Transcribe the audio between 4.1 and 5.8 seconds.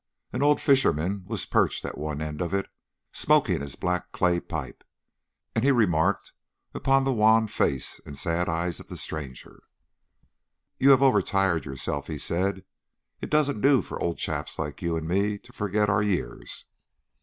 clay pipe, and he